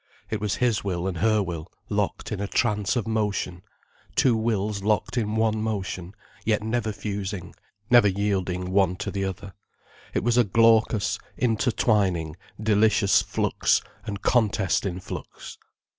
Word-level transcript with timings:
It 0.31 0.41
was 0.41 0.55
his 0.55 0.83
will 0.83 1.07
and 1.07 1.19
her 1.19 1.43
will 1.43 1.71
locked 1.87 2.31
in 2.31 2.39
a 2.41 2.47
trance 2.47 2.95
of 2.95 3.05
motion, 3.07 3.61
two 4.15 4.35
wills 4.35 4.81
locked 4.81 5.15
in 5.15 5.35
one 5.35 5.61
motion, 5.61 6.15
yet 6.43 6.63
never 6.63 6.91
fusing, 6.91 7.53
never 7.91 8.07
yielding 8.07 8.71
one 8.71 8.95
to 8.95 9.11
the 9.11 9.25
other. 9.25 9.53
It 10.15 10.23
was 10.23 10.37
a 10.37 10.43
glaucous, 10.43 11.19
intertwining, 11.37 12.35
delicious 12.59 13.21
flux 13.21 13.83
and 14.03 14.23
contest 14.23 14.87
in 14.87 14.99
flux. 15.01 15.59